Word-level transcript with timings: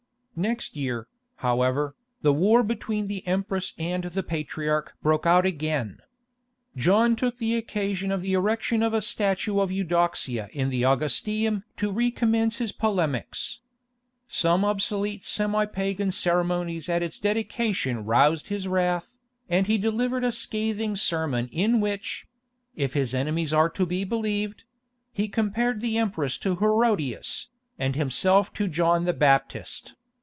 Next 0.33 0.75
year, 0.75 1.07
however, 1.35 1.95
the 2.23 2.33
war 2.33 2.63
between 2.63 3.05
the 3.05 3.27
empress 3.27 3.73
and 3.77 4.05
the 4.05 4.23
patriarch 4.23 4.95
broke 5.03 5.27
out 5.27 5.45
again. 5.45 5.99
John 6.75 7.15
took 7.15 7.37
the 7.37 7.55
occasion 7.55 8.11
of 8.11 8.21
the 8.21 8.33
erection 8.33 8.81
of 8.81 8.91
a 8.91 9.03
statue 9.03 9.59
of 9.59 9.69
Eudoxia 9.69 10.49
in 10.51 10.69
the 10.71 10.81
Augustaeum 10.83 11.63
to 11.77 11.91
recommence 11.91 12.55
his 12.57 12.71
polemics. 12.71 13.59
Some 14.27 14.65
obsolete 14.65 15.23
semi 15.25 15.65
pagan 15.65 16.11
ceremonies 16.11 16.89
at 16.89 17.03
its 17.03 17.19
dedication 17.19 18.03
roused 18.03 18.47
his 18.47 18.67
wrath, 18.67 19.13
and 19.47 19.67
he 19.67 19.77
delivered 19.77 20.23
a 20.23 20.31
scathing 20.31 20.95
sermon 20.95 21.49
in 21.51 21.79
which—if 21.79 22.93
his 22.93 23.13
enemies 23.13 23.53
are 23.53 23.69
to 23.69 23.85
be 23.85 24.03
believed—he 24.05 25.27
compared 25.27 25.81
the 25.81 25.99
empress 25.99 26.37
to 26.39 26.55
Herodias, 26.55 27.49
and 27.77 27.95
himself 27.95 28.51
to 28.53 28.67
John 28.67 29.05
the 29.05 29.13
Baptist. 29.13 29.93